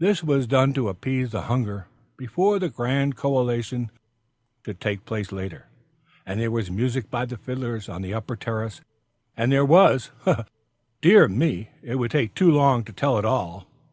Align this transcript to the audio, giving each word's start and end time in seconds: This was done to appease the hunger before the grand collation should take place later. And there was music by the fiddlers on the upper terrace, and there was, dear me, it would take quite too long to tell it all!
This 0.00 0.24
was 0.24 0.48
done 0.48 0.72
to 0.74 0.88
appease 0.88 1.30
the 1.30 1.42
hunger 1.42 1.86
before 2.16 2.58
the 2.58 2.68
grand 2.68 3.14
collation 3.16 3.92
should 4.66 4.80
take 4.80 5.04
place 5.04 5.30
later. 5.30 5.66
And 6.26 6.40
there 6.40 6.50
was 6.50 6.72
music 6.72 7.08
by 7.08 7.24
the 7.24 7.36
fiddlers 7.36 7.88
on 7.88 8.02
the 8.02 8.12
upper 8.12 8.34
terrace, 8.34 8.80
and 9.36 9.52
there 9.52 9.64
was, 9.64 10.10
dear 11.00 11.28
me, 11.28 11.68
it 11.84 12.00
would 12.00 12.10
take 12.10 12.30
quite 12.30 12.34
too 12.36 12.50
long 12.50 12.82
to 12.82 12.92
tell 12.92 13.16
it 13.16 13.24
all! 13.24 13.68